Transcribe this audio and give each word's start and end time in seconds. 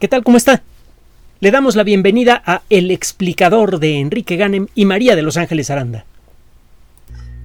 ¿Qué 0.00 0.08
tal? 0.08 0.24
¿Cómo 0.24 0.36
está? 0.36 0.64
Le 1.38 1.52
damos 1.52 1.76
la 1.76 1.84
bienvenida 1.84 2.42
a 2.44 2.62
El 2.68 2.90
explicador 2.90 3.78
de 3.78 4.00
Enrique 4.00 4.36
Ganem 4.36 4.66
y 4.74 4.86
María 4.86 5.14
de 5.14 5.22
Los 5.22 5.36
Ángeles 5.36 5.70
Aranda. 5.70 6.04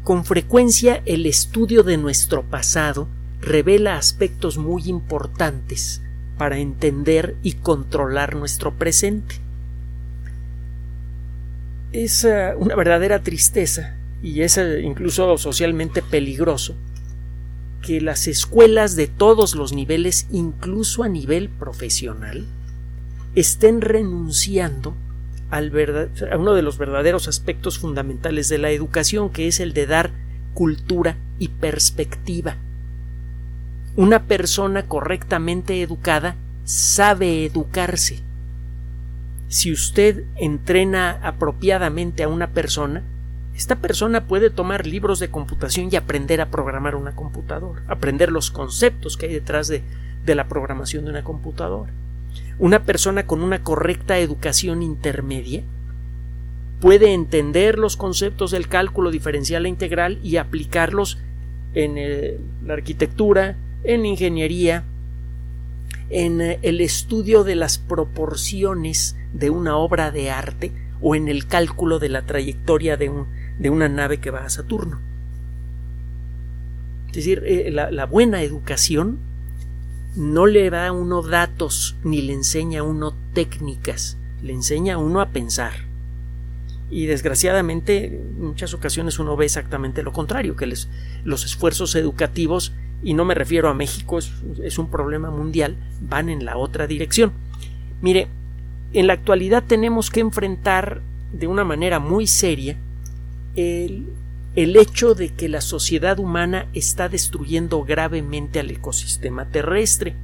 Con 0.03 0.25
frecuencia 0.25 1.03
el 1.05 1.27
estudio 1.27 1.83
de 1.83 1.97
nuestro 1.97 2.41
pasado 2.41 3.07
revela 3.39 3.97
aspectos 3.97 4.57
muy 4.57 4.89
importantes 4.89 6.01
para 6.39 6.57
entender 6.57 7.35
y 7.43 7.53
controlar 7.53 8.35
nuestro 8.35 8.73
presente. 8.73 9.35
Es 11.91 12.23
uh, 12.23 12.57
una 12.57 12.75
verdadera 12.75 13.19
tristeza 13.19 13.95
y 14.23 14.41
es 14.41 14.57
uh, 14.57 14.79
incluso 14.81 15.37
socialmente 15.37 16.01
peligroso 16.01 16.75
que 17.81 18.01
las 18.01 18.27
escuelas 18.27 18.95
de 18.95 19.07
todos 19.07 19.55
los 19.55 19.73
niveles, 19.73 20.27
incluso 20.31 21.03
a 21.03 21.09
nivel 21.09 21.49
profesional, 21.49 22.45
estén 23.35 23.81
renunciando 23.81 24.95
a 25.51 25.61
uno 26.37 26.53
de 26.53 26.61
los 26.61 26.77
verdaderos 26.77 27.27
aspectos 27.27 27.79
fundamentales 27.79 28.49
de 28.49 28.57
la 28.57 28.69
educación, 28.71 29.29
que 29.29 29.47
es 29.47 29.59
el 29.59 29.73
de 29.73 29.87
dar 29.87 30.11
cultura 30.53 31.17
y 31.39 31.47
perspectiva. 31.47 32.57
Una 33.95 34.25
persona 34.25 34.85
correctamente 34.87 35.81
educada 35.81 36.35
sabe 36.63 37.45
educarse. 37.45 38.19
Si 39.47 39.71
usted 39.71 40.25
entrena 40.35 41.19
apropiadamente 41.23 42.21
a 42.21 42.27
una 42.27 42.51
persona, 42.51 43.01
esta 43.59 43.75
persona 43.75 44.25
puede 44.25 44.49
tomar 44.49 44.87
libros 44.87 45.19
de 45.19 45.27
computación 45.27 45.89
y 45.91 45.97
aprender 45.97 46.39
a 46.39 46.49
programar 46.49 46.95
una 46.95 47.13
computadora, 47.13 47.83
aprender 47.89 48.31
los 48.31 48.51
conceptos 48.51 49.17
que 49.17 49.25
hay 49.25 49.33
detrás 49.33 49.67
de, 49.67 49.83
la 50.25 50.47
programación 50.47 51.03
de 51.03 51.11
una 51.11 51.25
computadora. 51.25 51.91
Una 52.57 52.83
persona 52.83 53.27
con 53.27 53.41
una 53.41 53.61
correcta 53.61 54.17
educación 54.17 54.81
intermedia 54.81 55.63
puede 56.79 57.13
entender 57.13 57.77
los 57.77 57.97
conceptos 57.97 58.51
del 58.51 58.69
cálculo 58.69 59.11
diferencial 59.11 59.65
e 59.65 59.69
integral 59.69 60.19
y 60.23 60.37
aplicarlos 60.37 61.17
en 61.73 61.97
eh, 61.97 62.37
la 62.65 62.75
arquitectura, 62.75 63.57
en 63.83 64.05
ingeniería, 64.05 64.85
en 66.09 66.39
eh, 66.39 66.59
el 66.61 66.79
estudio 66.79 67.43
de 67.43 67.55
las 67.55 67.77
proporciones 67.77 69.17
de 69.33 69.49
una 69.49 69.75
obra 69.75 70.11
de 70.11 70.31
arte 70.31 70.71
o 71.01 71.13
en 71.15 71.27
el 71.27 71.45
cálculo 71.45 71.99
de 71.99 72.07
la 72.07 72.21
trayectoria 72.21 72.95
de 72.95 73.09
un, 73.09 73.38
de 73.59 73.69
una 73.69 73.89
nave 73.89 74.17
que 74.17 74.31
va 74.31 74.45
a 74.45 74.49
Saturno. 74.49 74.99
Es 77.09 77.15
decir, 77.15 77.43
eh, 77.45 77.69
la, 77.71 78.05
buena 78.05 78.41
educación 78.41 79.19
no 80.15 80.45
le 80.45 80.69
da 80.69 80.87
a 80.87 80.91
uno 80.91 81.21
datos 81.21 81.97
ni 82.03 82.21
le 82.21 82.33
enseña 82.33 82.81
a 82.81 82.83
uno 82.83 83.15
técnicas, 83.33 84.17
le 84.41 84.53
enseña 84.53 84.95
a 84.95 84.97
uno 84.97 85.21
a 85.21 85.29
pensar. 85.29 85.73
Y 86.91 87.05
desgraciadamente 87.05 88.05
en 88.05 88.41
muchas 88.41 88.73
ocasiones 88.73 89.19
uno 89.19 89.35
ve 89.35 89.45
exactamente 89.45 90.01
lo 90.01 90.13
contrario, 90.13 90.55
que 90.55 90.65
los 90.65 91.45
esfuerzos 91.45 91.95
educativos, 91.95 92.73
y 93.03 93.13
no 93.13 93.25
me 93.25 93.35
refiero 93.35 93.69
a 93.69 93.73
México, 93.73 94.19
es 94.19 94.77
un 94.79 94.89
problema 94.89 95.29
mundial, 95.31 95.75
van 96.01 96.29
en 96.29 96.45
la 96.45 96.57
otra 96.57 96.87
dirección. 96.87 97.31
Mire, 98.01 98.27
en 98.93 99.07
la 99.07 99.13
actualidad 99.13 99.63
tenemos 99.65 100.09
que 100.09 100.19
enfrentar 100.19 101.01
de 101.33 101.47
una 101.47 101.63
manera 101.63 101.99
muy 101.99 102.27
seria 102.27 102.77
el, 103.59 104.75
hecho 104.75 105.15
de 105.15 105.29
que 105.29 105.49
la 105.49 105.61
sociedad 105.61 106.19
humana 106.19 106.67
está 106.73 107.09
destruyendo 107.09 107.83
gravemente 107.83 108.59
al 108.59 108.71
ecosistema 108.71 109.49
terrestre. 109.49 110.15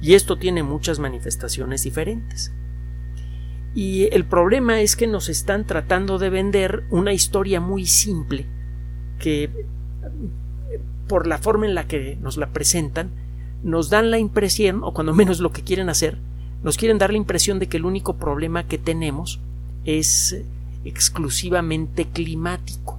Y 0.00 0.14
esto 0.14 0.36
tiene 0.36 0.62
muchas 0.62 0.98
manifestaciones 0.98 1.82
diferentes. 1.82 2.52
Y 3.74 4.08
el 4.14 4.24
problema 4.24 4.80
es 4.80 4.96
que 4.96 5.06
nos 5.06 5.28
están 5.28 5.66
tratando 5.66 6.18
de 6.18 6.30
vender 6.30 6.84
una 6.90 7.12
historia 7.12 7.60
muy 7.60 7.86
simple 7.86 8.46
que 9.18 9.50
por 11.08 11.26
la 11.26 11.38
forma 11.38 11.66
en 11.66 11.74
la 11.74 11.86
que 11.86 12.16
nos 12.20 12.36
la 12.36 12.52
presentan 12.52 13.10
nos 13.62 13.90
dan 13.90 14.10
la 14.10 14.18
impresión, 14.18 14.82
o 14.82 14.92
cuando 14.92 15.14
menos 15.14 15.40
lo 15.40 15.52
que 15.52 15.62
quieren 15.62 15.88
hacer, 15.88 16.18
nos 16.62 16.76
quieren 16.76 16.98
dar 16.98 17.10
la 17.10 17.16
impresión 17.16 17.58
de 17.58 17.68
que 17.68 17.76
el 17.76 17.84
único 17.84 18.16
problema 18.16 18.66
que 18.66 18.78
tenemos 18.78 19.40
es 19.84 20.36
exclusivamente 20.86 22.06
climático, 22.06 22.98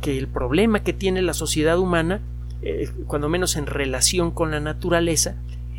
que 0.00 0.18
el 0.18 0.28
problema 0.28 0.82
que 0.82 0.92
tiene 0.92 1.22
la 1.22 1.34
sociedad 1.34 1.78
humana, 1.78 2.20
eh, 2.62 2.90
cuando 3.06 3.28
menos 3.28 3.56
en 3.56 3.66
relación 3.66 4.30
con 4.30 4.50
la 4.50 4.60
naturaleza, 4.60 5.36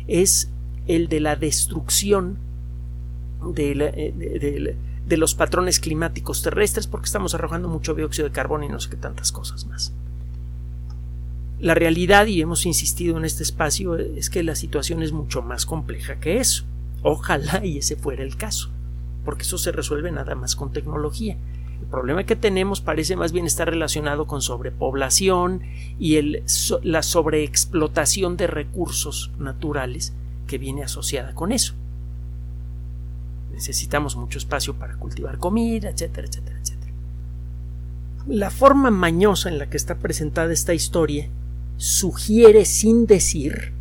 es 0.08 0.50
el 0.86 1.08
de 1.08 1.20
la 1.20 1.36
destrucción 1.36 2.38
eh, 3.56 4.76
de, 5.06 5.16
los 5.16 5.34
patrones 5.36 5.78
climáticos 5.78 6.42
terrestres 6.42 6.88
porque 6.88 7.06
estamos 7.06 7.34
arrojando 7.34 7.68
mucho 7.68 7.94
dióxido 7.94 8.28
de 8.28 8.34
carbono 8.34 8.64
y 8.64 8.68
no 8.68 8.80
sé 8.80 8.90
qué 8.90 8.96
tantas 8.96 9.30
cosas 9.30 9.66
más. 9.66 9.92
La 11.60 11.74
realidad, 11.74 12.26
y 12.26 12.40
hemos 12.40 12.66
insistido 12.66 13.16
en 13.16 13.24
este 13.24 13.42
espacio, 13.42 13.96
es 13.96 14.28
que 14.28 14.42
la 14.42 14.56
situación 14.56 15.02
es 15.02 15.12
mucho 15.12 15.40
más 15.42 15.64
compleja 15.64 16.16
que 16.16 16.38
eso. 16.38 16.64
Ojalá 17.02 17.64
y 17.64 17.78
ese 17.78 17.96
fuera 17.96 18.22
el 18.22 18.36
caso 18.36 18.70
porque 19.26 19.42
eso 19.42 19.58
se 19.58 19.72
resuelve 19.72 20.10
nada 20.10 20.34
más 20.34 20.56
con 20.56 20.72
tecnología. 20.72 21.36
El 21.80 21.86
problema 21.88 22.24
que 22.24 22.36
tenemos 22.36 22.80
parece 22.80 23.16
más 23.16 23.32
bien 23.32 23.44
estar 23.44 23.68
relacionado 23.68 24.26
con 24.26 24.40
sobrepoblación 24.40 25.60
y 25.98 26.40
la 26.82 27.02
sobreexplotación 27.02 28.38
de 28.38 28.46
recursos 28.46 29.30
naturales 29.38 30.14
que 30.46 30.56
viene 30.56 30.84
asociada 30.84 31.34
con 31.34 31.52
eso. 31.52 31.74
Necesitamos 33.52 34.16
mucho 34.16 34.38
espacio 34.38 34.74
para 34.74 34.96
cultivar 34.96 35.38
comida, 35.38 35.90
etcétera, 35.90 36.28
etcétera, 36.28 36.58
etcétera. 36.60 36.92
La 38.28 38.50
forma 38.50 38.90
mañosa 38.90 39.48
en 39.48 39.58
la 39.58 39.68
que 39.68 39.76
está 39.76 39.96
presentada 39.96 40.52
esta 40.52 40.72
historia 40.72 41.28
sugiere 41.76 42.64
sin 42.64 43.06
decir 43.06 43.72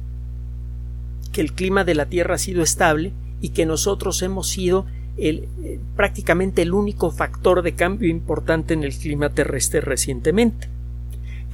que 1.31 1.41
el 1.41 1.53
clima 1.53 1.83
de 1.83 1.95
la 1.95 2.07
Tierra 2.07 2.35
ha 2.35 2.39
sido 2.39 2.63
estable 2.63 3.13
y 3.41 3.49
que 3.49 3.65
nosotros 3.65 4.21
hemos 4.21 4.47
sido 4.47 4.85
eh, 5.17 5.47
prácticamente 5.95 6.61
el 6.61 6.73
único 6.73 7.11
factor 7.11 7.61
de 7.61 7.73
cambio 7.73 8.09
importante 8.09 8.73
en 8.73 8.83
el 8.83 8.93
clima 8.93 9.29
terrestre 9.29 9.81
recientemente 9.81 10.69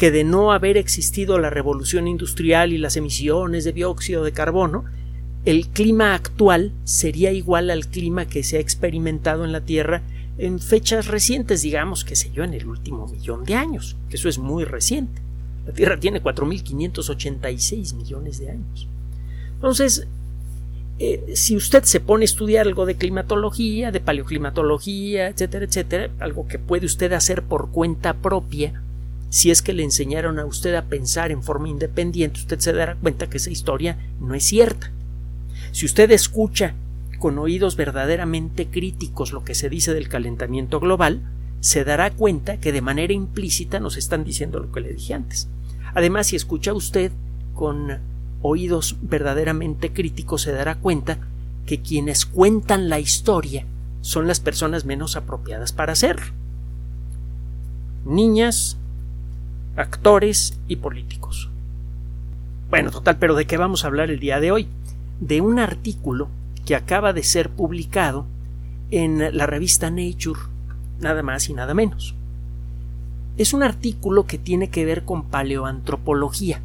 que 0.01 0.09
de 0.09 0.23
no 0.23 0.51
haber 0.51 0.77
existido 0.77 1.37
la 1.37 1.51
revolución 1.51 2.07
industrial 2.07 2.73
y 2.73 2.79
las 2.79 2.97
emisiones 2.97 3.65
de 3.65 3.71
dióxido 3.71 4.23
de 4.23 4.31
carbono, 4.31 4.83
el 5.45 5.67
clima 5.67 6.15
actual 6.15 6.71
sería 6.85 7.31
igual 7.31 7.69
al 7.69 7.85
clima 7.85 8.25
que 8.25 8.41
se 8.41 8.57
ha 8.57 8.59
experimentado 8.59 9.45
en 9.45 9.51
la 9.51 9.61
Tierra 9.61 10.01
en 10.39 10.59
fechas 10.59 11.05
recientes, 11.05 11.61
digamos, 11.61 12.03
que 12.03 12.15
sé 12.15 12.31
yo, 12.33 12.43
en 12.43 12.55
el 12.55 12.65
último 12.67 13.07
millón 13.07 13.43
de 13.43 13.53
años, 13.53 13.95
que 14.09 14.15
eso 14.15 14.27
es 14.27 14.39
muy 14.39 14.63
reciente. 14.63 15.21
La 15.67 15.73
Tierra 15.73 15.99
tiene 15.99 16.19
4.586 16.23 17.93
millones 17.93 18.39
de 18.39 18.49
años. 18.49 18.87
Entonces, 19.53 20.07
eh, 21.03 21.35
si 21.35 21.55
usted 21.55 21.83
se 21.83 21.99
pone 21.99 22.23
a 22.23 22.25
estudiar 22.25 22.67
algo 22.67 22.85
de 22.85 22.93
climatología, 22.93 23.89
de 23.89 24.01
paleoclimatología, 24.01 25.29
etcétera, 25.29 25.65
etcétera, 25.65 26.11
algo 26.19 26.47
que 26.47 26.59
puede 26.59 26.85
usted 26.85 27.11
hacer 27.13 27.41
por 27.41 27.71
cuenta 27.71 28.13
propia, 28.13 28.83
si 29.29 29.49
es 29.49 29.63
que 29.63 29.73
le 29.73 29.81
enseñaron 29.81 30.37
a 30.37 30.45
usted 30.45 30.75
a 30.75 30.83
pensar 30.83 31.31
en 31.31 31.41
forma 31.41 31.69
independiente, 31.69 32.41
usted 32.41 32.59
se 32.59 32.71
dará 32.71 32.93
cuenta 32.93 33.31
que 33.31 33.37
esa 33.37 33.49
historia 33.49 33.97
no 34.19 34.35
es 34.35 34.43
cierta. 34.43 34.91
Si 35.71 35.87
usted 35.87 36.11
escucha 36.11 36.75
con 37.17 37.39
oídos 37.39 37.75
verdaderamente 37.75 38.67
críticos 38.67 39.33
lo 39.33 39.43
que 39.43 39.55
se 39.55 39.69
dice 39.69 39.95
del 39.95 40.07
calentamiento 40.07 40.79
global, 40.79 41.23
se 41.61 41.83
dará 41.83 42.11
cuenta 42.11 42.57
que 42.57 42.71
de 42.71 42.81
manera 42.81 43.11
implícita 43.11 43.79
nos 43.79 43.97
están 43.97 44.23
diciendo 44.23 44.59
lo 44.59 44.71
que 44.71 44.81
le 44.81 44.93
dije 44.93 45.15
antes. 45.15 45.47
Además, 45.95 46.27
si 46.27 46.35
escucha 46.35 46.73
usted 46.73 47.11
con 47.55 48.10
oídos 48.41 48.97
verdaderamente 49.01 49.93
críticos 49.93 50.41
se 50.43 50.51
dará 50.51 50.75
cuenta 50.75 51.19
que 51.65 51.81
quienes 51.81 52.25
cuentan 52.25 52.89
la 52.89 52.99
historia 52.99 53.65
son 54.01 54.27
las 54.27 54.39
personas 54.39 54.85
menos 54.85 55.15
apropiadas 55.15 55.73
para 55.73 55.93
hacerlo. 55.93 56.25
Niñas, 58.05 58.77
actores 59.75 60.57
y 60.67 60.77
políticos. 60.77 61.49
Bueno, 62.69 62.89
total, 62.89 63.17
pero 63.17 63.35
¿de 63.35 63.45
qué 63.45 63.57
vamos 63.57 63.83
a 63.83 63.87
hablar 63.87 64.09
el 64.09 64.19
día 64.19 64.39
de 64.39 64.51
hoy? 64.51 64.67
De 65.19 65.41
un 65.41 65.59
artículo 65.59 66.29
que 66.65 66.75
acaba 66.75 67.13
de 67.13 67.23
ser 67.23 67.49
publicado 67.49 68.25
en 68.91 69.37
la 69.37 69.45
revista 69.45 69.89
Nature, 69.91 70.39
nada 70.99 71.21
más 71.23 71.49
y 71.49 71.53
nada 71.53 71.73
menos. 71.73 72.15
Es 73.37 73.53
un 73.53 73.63
artículo 73.63 74.25
que 74.25 74.37
tiene 74.37 74.69
que 74.69 74.85
ver 74.85 75.03
con 75.03 75.23
paleoantropología, 75.23 76.61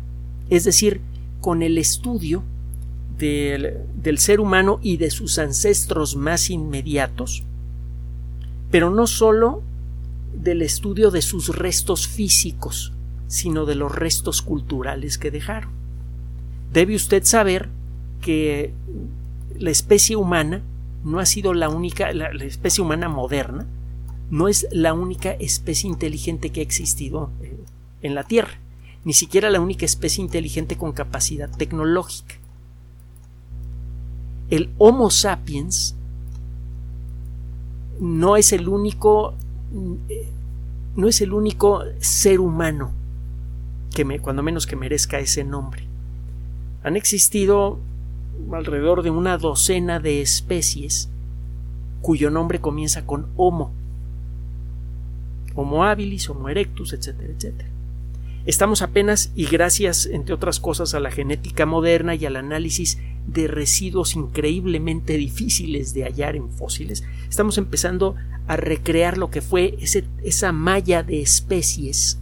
es 0.49 0.64
decir, 0.64 1.00
con 1.46 1.62
el 1.62 1.78
estudio 1.78 2.43
del, 3.19 4.19
ser 4.19 4.40
humano 4.40 4.81
y 4.82 4.96
de 4.96 5.12
sus 5.12 5.38
ancestros 5.38 6.16
más 6.16 6.50
inmediatos, 6.50 7.44
pero 8.72 8.90
no 8.90 9.06
sólo 9.06 9.62
del 10.34 10.60
estudio 10.60 11.12
de 11.12 11.22
sus 11.22 11.54
restos 11.54 12.08
físicos, 12.08 12.93
sino 13.28 13.64
de 13.64 13.76
los 13.76 13.94
restos 13.94 14.43
culturales 14.43 15.19
que 15.19 15.31
dejaron. 15.31 15.70
Debe 16.72 16.96
usted 16.96 17.22
saber 17.22 17.69
que 18.20 18.72
la 19.56 19.70
especie 19.70 20.16
humana 20.16 20.62
no 21.04 21.20
ha 21.20 21.26
sido 21.26 21.54
la 21.54 21.69
única, 21.69 22.12
la, 22.12 22.31
especie 22.44 22.82
humana 22.82 23.08
moderna, 23.08 23.66
no 24.32 24.49
es 24.49 24.66
la 24.72 24.94
única 24.94 25.31
especie 25.31 25.88
inteligente 25.88 26.50
que 26.50 26.58
ha 26.58 26.64
existido 26.64 27.31
eh, 27.40 27.56
en 28.02 28.16
la 28.16 28.25
Tierra, 28.25 28.58
ni 29.06 29.12
siquiera 29.12 29.50
la 29.50 29.61
única 29.61 29.85
especie 29.85 30.20
inteligente 30.20 30.76
con 30.76 30.91
capacidad 30.91 31.49
tecnológica. 31.49 32.35
El 34.50 34.69
Homo 34.79 35.11
sapiens 35.11 35.94
no 38.00 38.37
es 38.37 38.53
el 38.53 38.69
único 38.69 39.35
eh, 40.08 40.29
no 40.97 41.06
es 41.06 41.20
el 41.20 41.32
único 41.32 41.85
ser 42.00 42.41
humano 42.41 42.91
que 43.94 44.19
cuando 44.19 44.43
menos 44.43 44.67
que 44.67 44.75
merezca 44.75 45.20
ese 45.20 45.44
nombre. 45.44 45.85
Han 46.82 46.97
existido 46.97 47.79
alrededor 48.52 49.05
de 49.05 49.11
una 49.11 49.38
docena 49.38 50.00
de 50.00 50.20
especies 50.20 51.09
cuyo 52.02 52.29
nombre 52.31 52.61
comienza 52.61 53.06
con 53.06 53.29
Homo. 53.37 53.70
Homo 55.55 55.85
habilis, 55.85 56.29
Homo 56.29 56.49
erectus, 56.49 56.93
etcétera, 56.93 57.32
etcétera. 57.32 57.75
Estamos 58.46 58.81
apenas, 58.81 59.32
y 59.34 59.46
gracias, 59.46 60.06
entre 60.06 60.32
otras 60.32 60.60
cosas, 60.60 60.94
a 60.94 61.00
la 61.00 61.10
genética 61.10 61.66
moderna 61.66 62.14
y 62.14 62.26
al 62.26 62.37
análisis 62.37 62.98
de 63.26 63.48
residuos 63.48 64.14
increíblemente 64.14 65.16
difíciles 65.16 65.93
de 65.94 66.04
hallar 66.04 66.37
en 66.37 66.48
fósiles, 66.50 67.02
estamos 67.28 67.58
empezando 67.58 68.14
a 68.46 68.56
recrear 68.56 69.19
lo 69.19 69.31
que 69.31 69.43
fue 69.43 69.76
esa 70.22 70.52
malla 70.52 71.02
de 71.02 71.20
especies 71.20 72.19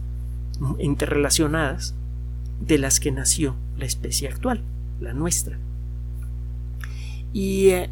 interrelacionadas 0.79 1.93
de 2.59 2.79
las 2.79 2.99
que 2.99 3.11
nació 3.11 3.55
la 3.77 3.85
especie 3.85 4.27
actual, 4.27 4.61
la 4.99 5.13
nuestra. 5.13 5.59
Y 7.33 7.67
eh, 7.67 7.89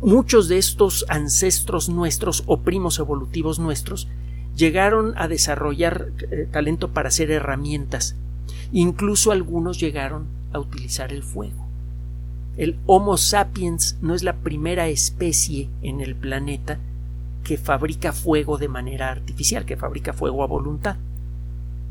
muchos 0.00 0.48
de 0.48 0.58
estos 0.58 1.04
ancestros 1.08 1.88
nuestros 1.88 2.44
o 2.46 2.60
primos 2.60 3.00
evolutivos 3.00 3.58
nuestros 3.58 4.06
llegaron 4.56 5.12
a 5.16 5.28
desarrollar 5.28 6.08
eh, 6.30 6.48
talento 6.50 6.92
para 6.92 7.08
hacer 7.08 7.30
herramientas. 7.30 8.16
Incluso 8.72 9.30
algunos 9.30 9.78
llegaron 9.78 10.26
a 10.52 10.58
utilizar 10.58 11.12
el 11.12 11.22
fuego. 11.22 11.66
El 12.56 12.78
Homo 12.86 13.18
sapiens 13.18 13.98
no 14.00 14.14
es 14.14 14.22
la 14.22 14.36
primera 14.36 14.88
especie 14.88 15.68
en 15.82 16.00
el 16.00 16.16
planeta 16.16 16.78
que 17.44 17.58
fabrica 17.58 18.12
fuego 18.12 18.56
de 18.56 18.68
manera 18.68 19.10
artificial, 19.10 19.66
que 19.66 19.76
fabrica 19.76 20.14
fuego 20.14 20.42
a 20.42 20.46
voluntad. 20.46 20.96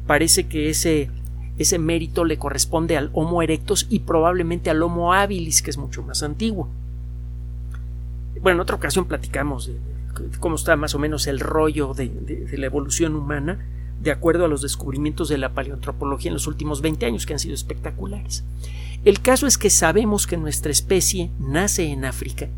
Parece 0.08 0.48
que 0.48 0.70
ese, 0.70 1.10
ese 1.58 1.78
mérito 1.80 2.26
le 2.26 2.38
corresponde 2.38 2.98
al 2.98 3.12
Homo 3.14 3.42
erectus 3.42 3.86
y 3.90 4.00
probablemente 4.00 4.70
al 4.70 4.82
Homo 4.82 5.14
habilis, 5.14 5.62
que 5.62 5.70
es 5.70 5.78
mucho 5.78 6.04
más 6.04 6.24
antiguo. 6.24 6.68
Bueno, 8.42 8.58
en 8.58 8.62
otra 8.62 8.76
ocasión 8.76 9.06
platicamos 9.06 9.68
de, 9.68 9.78
cómo 10.40 10.56
está 10.56 10.76
más 10.76 10.96
o 10.96 11.00
menos 11.00 11.28
el 11.28 11.40
rollo 11.40 11.94
de, 11.94 12.48
la 12.58 12.66
evolución 12.66 13.16
humana 13.16 13.60
de 14.02 14.12
acuerdo 14.12 14.46
a 14.46 14.48
los 14.48 14.62
descubrimientos 14.62 15.30
de 15.30 15.38
la 15.38 15.54
paleoantropología 15.54 16.30
en 16.30 16.34
los 16.36 16.48
últimos 16.48 16.82
20 16.82 17.06
años 17.06 17.26
que 17.26 17.34
han 17.34 17.40
sido 17.40 17.56
espectaculares. 17.56 18.44
El 19.04 19.22
caso 19.22 19.48
es 19.48 19.58
que 19.58 19.70
sabemos 19.70 20.28
que 20.28 20.38
nuestra 20.38 20.72
especie 20.72 21.32
nace 21.40 21.86
en 21.86 22.06
África, 22.06 22.50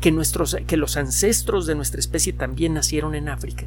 que, 0.00 0.12
nuestros, 0.12 0.56
que 0.66 0.76
los 0.76 0.96
ancestros 0.96 1.66
de 1.66 1.74
nuestra 1.74 2.00
especie 2.00 2.32
también 2.32 2.74
nacieron 2.74 3.14
en 3.14 3.28
África, 3.28 3.64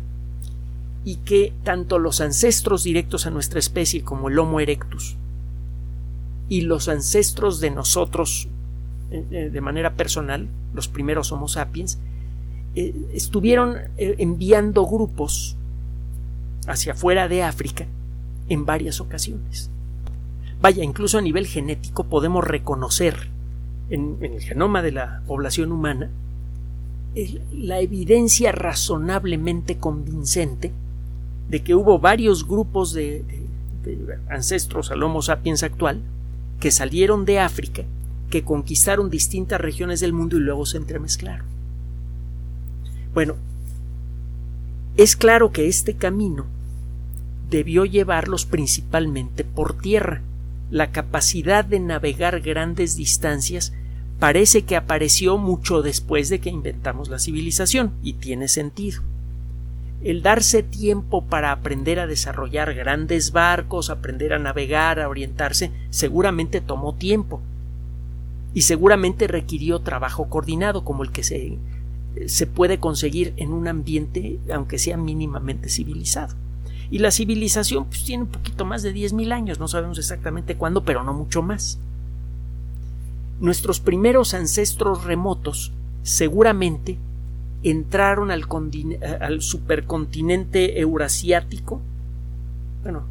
y 1.04 1.18
que 1.18 1.54
tanto 1.64 2.00
los 2.00 2.22
ancestros 2.22 2.84
directos 2.84 3.26
a 3.26 3.32
nuestra 3.32 3.60
especie 3.60 4.04
como 4.04 4.30
el 4.30 4.38
Homo 4.38 4.60
erectus 4.60 5.16
y 6.48 6.62
los 6.62 6.90
ancestros 6.90 7.60
de 7.60 7.72
nosotros 7.72 8.48
eh, 9.10 9.26
eh, 9.32 9.50
de 9.52 9.62
manera 9.62 9.96
personal, 9.96 10.48
los 10.74 10.88
primeros 10.88 11.32
Homo 11.32 11.48
sapiens, 11.48 11.98
eh, 12.76 12.94
estuvieron 13.14 13.76
eh, 13.98 14.16
enviando 14.20 14.86
grupos 14.86 15.58
hacia 16.68 16.94
afuera 16.94 17.28
de 17.28 17.44
África 17.44 17.86
en 18.50 18.66
varias 18.66 19.02
ocasiones. 19.02 19.70
Vaya, 20.62 20.84
incluso 20.84 21.18
a 21.18 21.22
nivel 21.22 21.48
genético 21.48 22.06
podemos 22.06 22.46
reconocer 22.46 23.30
en, 23.90 24.18
el 24.22 24.42
genoma 24.42 24.82
de 24.82 24.92
la 24.92 25.22
población 25.28 25.72
humana 25.72 26.10
la 27.54 27.82
evidencia 27.82 28.54
razonablemente 28.54 29.78
convincente 29.78 30.72
de 31.50 31.62
que 31.62 31.76
hubo 31.76 32.00
varios 32.00 32.48
grupos 32.48 32.94
de, 32.94 33.26
de 33.84 34.18
ancestros 34.30 34.92
al 34.92 35.04
Homo 35.04 35.22
sapiens 35.22 35.64
actual 35.64 36.02
que 36.62 36.72
salieron 36.72 37.26
de 37.26 37.40
África, 37.40 37.84
que 38.30 38.44
conquistaron 38.44 39.10
distintas 39.10 39.60
regiones 39.60 40.00
del 40.00 40.14
mundo 40.14 40.38
y 40.38 40.40
luego 40.40 40.66
se 40.66 40.78
entremezclaron. 40.78 41.46
Bueno, 43.14 43.36
es 44.96 45.16
claro 45.16 45.52
que 45.52 45.68
este 45.68 45.96
camino 45.96 46.46
debió 47.50 47.86
llevarlos 47.86 48.46
principalmente 48.46 49.44
por 49.44 49.78
tierra. 49.78 50.22
La 50.70 50.92
capacidad 50.92 51.66
de 51.66 51.82
navegar 51.82 52.40
grandes 52.40 52.96
distancias 52.96 53.74
parece 54.20 54.62
que 54.62 54.78
apareció 54.78 55.38
mucho 55.38 55.82
después 55.82 56.30
de 56.30 56.40
que 56.40 56.50
inventamos 56.50 57.10
la 57.10 57.20
civilización, 57.20 57.92
y 58.02 58.14
tiene 58.14 58.48
sentido. 58.48 59.02
El 60.04 60.22
darse 60.22 60.64
tiempo 60.64 61.26
para 61.26 61.52
aprender 61.52 62.00
a 62.00 62.08
desarrollar 62.08 62.74
grandes 62.74 63.34
barcos, 63.34 63.90
aprender 63.90 64.34
a 64.34 64.40
navegar, 64.40 65.00
a 65.00 65.10
orientarse, 65.10 65.72
seguramente 65.90 66.62
tomó 66.62 66.96
tiempo, 66.96 67.42
y 68.54 68.62
seguramente 68.62 69.28
requirió 69.28 69.80
trabajo 69.80 70.30
coordinado 70.30 70.86
como 70.86 71.04
el 71.04 71.12
que 71.12 71.24
se 71.24 71.38
se 72.28 72.48
puede 72.48 72.80
conseguir 72.80 73.34
en 73.38 73.54
un 73.54 73.68
ambiente, 73.68 74.40
aunque 74.54 74.78
sea 74.78 74.98
mínimamente 74.98 75.70
civilizado. 75.70 76.36
Y 76.90 77.00
la 77.00 77.12
civilización 77.12 77.86
pues, 77.86 78.04
tiene 78.04 78.24
un 78.24 78.30
poquito 78.30 78.66
más 78.66 78.84
de 78.84 78.94
10.000 78.94 79.32
años, 79.32 79.60
no 79.60 79.68
sabemos 79.68 79.98
exactamente 79.98 80.56
cuándo, 80.56 80.84
pero 80.84 81.04
no 81.04 81.14
mucho 81.14 81.42
más. 81.42 81.80
Nuestros 83.40 83.80
primeros 83.80 84.34
ancestros 84.34 85.06
remotos 85.06 85.72
seguramente 86.04 86.98
entraron 87.64 88.30
al, 88.30 88.46
al 89.22 89.42
supercontinente 89.42 90.80
eurasiático, 90.80 91.82
bueno, 92.84 93.04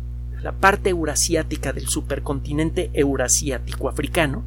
la 0.43 0.53
parte 0.53 0.91
eurasiática 0.91 1.73
del 1.73 1.89
supercontinente 1.89 2.91
eurasiático 2.95 3.89
africano, 3.89 4.43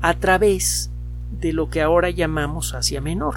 a 0.00 0.14
través 0.14 0.90
de 1.40 1.52
lo 1.52 1.70
que 1.70 1.82
ahora 1.82 2.10
llamamos 2.10 2.74
Asia 2.74 3.00
Menor. 3.00 3.36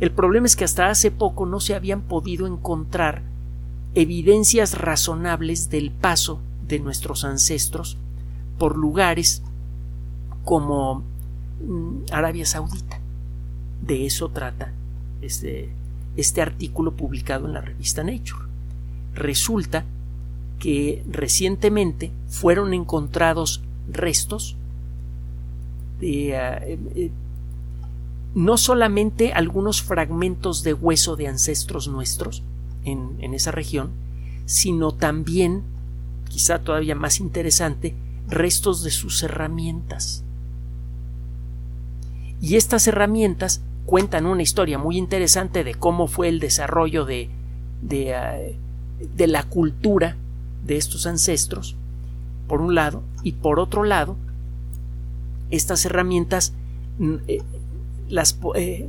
El 0.00 0.10
problema 0.10 0.46
es 0.46 0.56
que 0.56 0.64
hasta 0.64 0.88
hace 0.88 1.10
poco 1.10 1.46
no 1.46 1.60
se 1.60 1.74
habían 1.74 2.02
podido 2.02 2.46
encontrar 2.46 3.22
evidencias 3.94 4.76
razonables 4.76 5.70
del 5.70 5.90
paso 5.90 6.40
de 6.68 6.80
nuestros 6.80 7.24
ancestros 7.24 7.96
por 8.58 8.76
lugares 8.76 9.42
como 10.44 11.02
mm, 11.66 12.12
Arabia 12.12 12.44
Saudita. 12.44 13.00
De 13.80 14.04
eso 14.04 14.28
trata 14.30 14.72
este, 15.22 15.70
este 16.16 16.42
artículo 16.42 16.92
publicado 16.92 17.46
en 17.46 17.54
la 17.54 17.62
revista 17.62 18.02
Nature. 18.02 18.44
Resulta 19.14 19.84
que 20.58 21.02
recientemente 21.10 22.12
fueron 22.28 22.74
encontrados 22.74 23.62
restos 23.90 24.56
de, 26.00 26.30
eh, 26.32 26.78
eh, 26.94 27.10
no 28.36 28.58
solamente 28.58 29.32
algunos 29.32 29.80
fragmentos 29.80 30.62
de 30.62 30.74
hueso 30.74 31.16
de 31.16 31.26
ancestros 31.26 31.88
nuestros 31.88 32.42
en, 32.84 33.16
en 33.20 33.32
esa 33.32 33.50
región, 33.50 33.92
sino 34.44 34.92
también, 34.92 35.62
quizá 36.28 36.58
todavía 36.58 36.94
más 36.94 37.18
interesante, 37.18 37.94
restos 38.28 38.84
de 38.84 38.90
sus 38.90 39.22
herramientas. 39.22 40.22
Y 42.42 42.56
estas 42.56 42.86
herramientas 42.86 43.62
cuentan 43.86 44.26
una 44.26 44.42
historia 44.42 44.76
muy 44.76 44.98
interesante 44.98 45.64
de 45.64 45.74
cómo 45.74 46.06
fue 46.06 46.28
el 46.28 46.38
desarrollo 46.38 47.06
de, 47.06 47.30
de, 47.80 48.10
eh, 48.10 48.58
de, 49.16 49.26
la 49.28 49.44
cultura 49.44 50.14
de 50.66 50.76
estos 50.76 51.06
ancestros, 51.06 51.74
por 52.48 52.60
un 52.60 52.74
lado, 52.74 53.02
y 53.22 53.32
por 53.32 53.60
otro 53.60 53.82
lado, 53.82 54.18
estas 55.50 55.86
herramientas 55.86 56.52
mm, 56.98 57.14
eh, 57.28 57.42
las, 58.08 58.38
eh, 58.54 58.88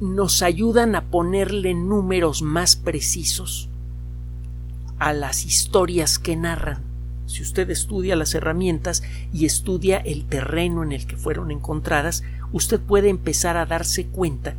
nos 0.00 0.42
ayudan 0.42 0.94
a 0.94 1.04
ponerle 1.04 1.74
números 1.74 2.42
más 2.42 2.76
precisos 2.76 3.68
a 4.98 5.12
las 5.12 5.44
historias 5.44 6.18
que 6.18 6.36
narran. 6.36 6.82
Si 7.26 7.42
usted 7.42 7.70
estudia 7.70 8.16
las 8.16 8.34
herramientas 8.34 9.02
y 9.32 9.46
estudia 9.46 9.96
el 9.98 10.24
terreno 10.26 10.82
en 10.82 10.92
el 10.92 11.06
que 11.06 11.16
fueron 11.16 11.50
encontradas, 11.50 12.22
usted 12.52 12.80
puede 12.80 13.08
empezar 13.08 13.56
a 13.56 13.66
darse 13.66 14.06
cuenta 14.06 14.54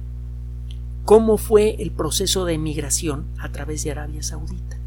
cómo 1.05 1.37
fue 1.37 1.75
el 1.79 1.91
proceso 1.91 2.45
de 2.45 2.53
emigración 2.53 3.25
a 3.37 3.51
través 3.51 3.83
de 3.83 3.91
Arabia 3.91 4.23
Saudita 4.23 4.77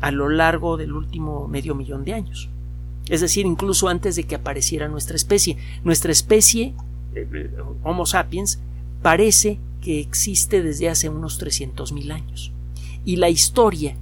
a 0.00 0.12
lo 0.12 0.28
largo 0.28 0.76
del 0.76 0.92
último 0.92 1.48
medio 1.48 1.74
millón 1.74 2.04
de 2.04 2.14
años 2.14 2.48
es 3.08 3.20
decir, 3.20 3.46
incluso 3.46 3.88
antes 3.88 4.16
de 4.16 4.24
que 4.24 4.34
apareciera 4.34 4.88
nuestra 4.88 5.16
especie. 5.16 5.56
Nuestra 5.82 6.12
especie, 6.12 6.74
eh, 7.14 7.50
Homo 7.82 8.06
sapiens, 8.06 8.60
parece 9.02 9.58
que 9.80 10.00
existe 10.00 10.62
desde 10.62 10.88
hace 10.88 11.08
unos 11.08 11.40
300.000 11.40 12.12
años. 12.12 12.52
Y 13.04 13.16
la 13.16 13.30
historia 13.30 13.96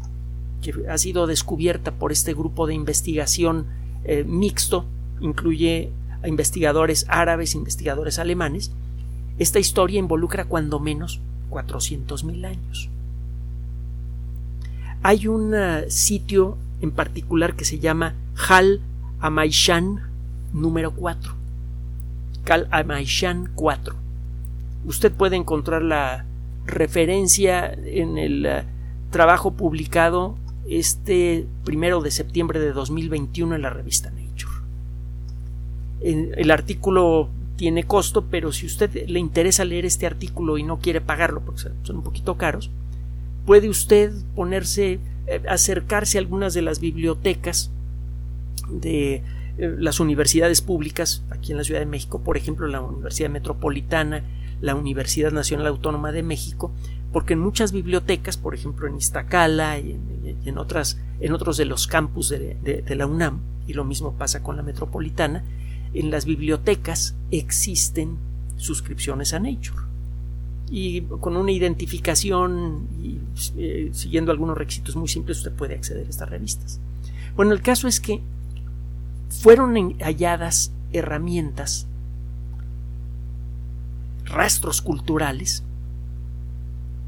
que 0.63 0.75
ha 0.89 0.99
sido 0.99 1.27
descubierta 1.27 1.93
por 1.93 2.13
este 2.13 2.35
grupo 2.35 2.67
de 2.67 2.75
investigación 2.75 3.67
eh, 4.05 4.25
mixto, 4.25 4.85
incluye 5.21 5.91
a 6.23 6.29
investigadores 6.29 7.07
árabes, 7.09 7.55
investigadores 7.55 8.19
alemanes, 8.19 8.73
esta 9.39 9.59
historia 9.59 9.99
involucra 9.99 10.47
cuando 10.47 10.81
menos 10.81 11.21
400.000 11.51 12.47
años. 12.47 12.89
Hay 15.03 15.29
un 15.29 15.55
eh, 15.55 15.91
sitio 15.91 16.57
en 16.81 16.91
particular 16.91 17.55
que 17.55 17.65
se 17.65 17.79
llama 17.79 18.15
Hal 18.49 18.81
Amaishan 19.21 20.01
número 20.53 20.93
4. 20.93 21.36
Hal 22.49 22.69
Amaishan 22.71 23.51
4. 23.55 23.95
Usted 24.87 25.13
puede 25.13 25.37
encontrar 25.37 25.83
la 25.83 26.25
referencia 26.65 27.73
en 27.73 28.19
el 28.19 28.47
eh, 28.47 28.65
trabajo 29.11 29.53
publicado 29.53 30.37
este 30.69 31.47
primero 31.65 32.01
de 32.01 32.11
septiembre 32.11 32.61
de 32.61 32.73
2021 32.73 33.55
en 33.55 33.63
la 33.63 33.71
revista 33.71 34.11
Nature. 34.11 34.53
El 36.01 36.51
artículo 36.51 37.31
tiene 37.57 37.85
costo, 37.85 38.27
pero 38.27 38.53
si 38.53 38.67
usted 38.67 39.09
le 39.09 39.19
interesa 39.19 39.65
leer 39.65 39.87
este 39.87 40.07
artículo 40.07 40.59
y 40.59 40.63
no 40.63 40.79
quiere 40.79 41.01
pagarlo 41.01 41.41
porque 41.41 41.63
son 41.83 41.97
un 41.97 42.03
poquito 42.03 42.37
caros, 42.37 42.71
puede 43.47 43.69
usted 43.69 44.13
ponerse, 44.35 45.01
eh, 45.27 45.43
acercarse 45.49 46.19
a 46.19 46.21
algunas 46.21 46.53
de 46.55 46.63
las 46.63 46.81
bibliotecas 46.81 47.71
de 48.69 49.23
las 49.59 50.01
universidades 50.01 50.61
públicas 50.61 51.23
aquí 51.31 51.53
en 51.53 51.59
la 51.59 51.65
Ciudad 51.65 51.81
de 51.81 51.87
México, 51.87 52.21
por 52.23 52.37
ejemplo, 52.37 52.67
la 52.67 52.81
Universidad 52.81 53.31
Metropolitana, 53.31 54.23
la 54.61 54.75
Universidad 54.75 55.33
Nacional 55.33 55.67
Autónoma 55.67 56.13
de 56.13 56.23
México, 56.23 56.73
porque 57.13 57.35
en 57.35 57.41
muchas 57.41 57.73
bibliotecas, 57.73 58.37
por 58.37 58.55
ejemplo 58.55 58.87
en 58.87 58.97
Iztacala 58.97 59.79
y 59.79 59.99
en, 60.45 60.59
otras, 60.59 60.99
en 61.21 61.33
otros 61.33 61.57
de 61.57 61.65
los 61.65 61.87
campus 61.87 62.29
de 62.29 62.97
la 62.97 63.07
UNAM, 63.07 63.41
y 63.67 63.73
lo 63.73 63.85
mismo 63.85 64.13
pasa 64.13 64.43
con 64.43 64.57
la 64.57 64.63
Metropolitana, 64.63 65.43
en 65.95 66.11
las 66.11 66.25
bibliotecas 66.25 67.15
existen 67.31 68.17
suscripciones 68.57 69.33
a 69.33 69.41
Nature. 69.41 69.87
Y 70.71 71.03
con 71.03 71.37
una 71.37 71.53
identificación 71.53 72.89
y 73.01 73.19
eh, 73.57 73.91
siguiendo 73.93 74.33
algunos 74.33 74.59
requisitos 74.59 74.97
muy 74.97 75.09
simples 75.09 75.39
usted 75.39 75.53
puede 75.53 75.75
acceder 75.75 76.07
a 76.07 76.11
estas 76.11 76.29
revistas. 76.29 76.81
Bueno, 77.37 77.53
el 77.53 77.63
caso 77.63 77.87
es 77.87 78.01
que 78.01 78.21
fueron 79.29 79.99
halladas 79.99 80.73
herramientas, 80.93 81.87
rastros 84.25 84.83
culturales, 84.83 85.63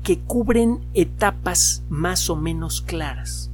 que 0.03 0.19
cubren 0.19 0.81
etapas 0.95 1.83
más 1.89 2.31
o 2.31 2.37
menos 2.37 2.81
claras 2.81 3.51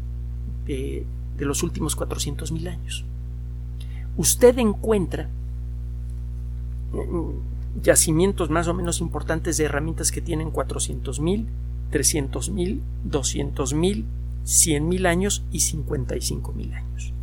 de, 0.66 1.06
los 1.38 1.62
últimos 1.62 1.96
400.000 1.98 2.68
años 2.68 3.04
usted 4.16 4.58
encuentra 4.58 5.28
mm, 6.92 7.82
yacimientos 7.82 8.50
más 8.50 8.68
o 8.68 8.74
menos 8.74 9.00
importantes 9.00 9.56
de 9.56 9.64
herramientas 9.64 10.12
que 10.12 10.20
tienen 10.20 10.52
400.000, 10.52 11.46
300.000, 11.92 12.80
200.000, 13.10 14.04
100.000 14.44 15.06
años 15.06 15.44
y 15.50 15.58
55.000 15.58 16.74
años. 16.74 17.13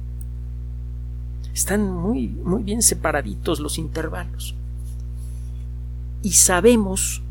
Están 1.53 1.91
muy, 1.91 2.27
muy 2.27 2.63
bien 2.63 2.81
separaditos 2.81 3.59
los 3.59 3.77
intervalos. 3.77 4.55
Y 6.21 6.33
sabemos, 6.33 7.21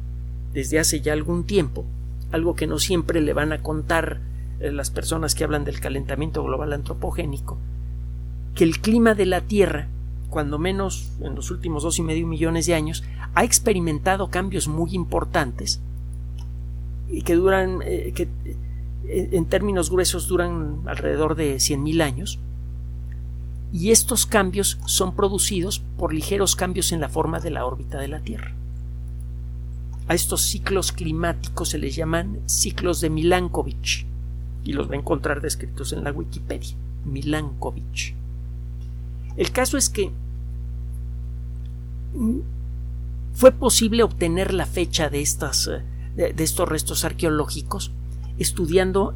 desde 0.53 0.79
hace 0.79 1.01
ya 1.01 1.13
algún 1.13 1.45
tiempo, 1.45 1.85
algo 2.33 2.55
que 2.55 2.67
no 2.67 2.79
siempre 2.79 3.21
le 3.21 3.33
van 3.33 3.53
a 3.53 3.63
contar 3.63 4.21
eh, 4.61 4.73
las 4.73 4.91
personas 4.91 5.35
que 5.35 5.45
hablan 5.45 5.65
del 5.65 5.81
calentamiento 5.81 6.43
global 6.45 6.73
antropogénico, 6.73 7.57
que 8.55 8.65
el 8.65 8.81
clima 8.81 9.15
de 9.15 9.27
la 9.27 9.41
Tierra, 9.41 9.89
cuando 10.29 10.59
menos 10.59 11.13
en 11.21 11.35
los 11.35 11.51
últimos 11.51 11.83
dos 11.83 11.99
y 11.99 12.03
medio 12.03 12.27
millones 12.27 12.67
de 12.67 12.75
años, 12.75 13.05
ha 13.35 13.45
experimentado 13.45 14.29
cambios 14.29 14.69
muy 14.69 14.95
importantes 14.95 15.81
y 17.09 17.23
que 17.23 17.35
duran, 17.35 17.81
eh, 17.85 18.13
que 18.15 18.29
eh, 19.05 19.31
en 19.33 19.45
términos 19.47 19.91
gruesos 19.91 20.29
duran 20.29 20.83
alrededor 20.87 21.35
de 21.35 21.57
100.000 21.57 22.03
años. 22.03 22.39
Y 23.73 23.91
estos 23.91 24.27
cambios 24.27 24.79
son 24.87 25.15
producidos 25.15 25.81
por 25.97 26.13
ligeros 26.13 26.57
cambios 26.57 26.93
en 26.93 27.01
la 27.01 27.09
forma 27.09 27.41
de 27.41 27.51
la 27.51 27.65
órbita 27.65 27.99
de 27.99 28.09
la 28.09 28.21
Tierra. 28.21 28.53
A 30.09 30.15
estos 30.15 30.43
ciclos 30.43 30.91
climáticos 30.91 31.69
se 31.69 31.79
les 31.79 31.95
llaman 31.95 32.41
ciclos 32.47 33.01
de 33.01 33.11
Milankovitch 33.11 34.07
y 34.65 34.73
los 34.73 34.91
va 34.91 34.95
a 34.95 34.99
encontrar 34.99 35.41
descritos 35.41 35.93
en 35.93 36.03
la 36.03 36.11
Wikipedia. 36.11 36.75
Milankovitch. 37.05 38.15
El 39.37 39.53
caso 39.53 39.79
es 39.79 39.89
que 39.89 40.11
fue 43.35 43.53
posible 43.53 44.03
obtener 44.03 44.53
la 44.53 44.67
fecha 44.67 45.09
de, 45.09 45.21
estas, 45.21 45.69
eh, 45.69 46.33
de, 46.35 46.45
estos 46.45 46.69
restos 46.69 47.05
arqueológicos 47.05 47.93
estudiando 48.39 49.15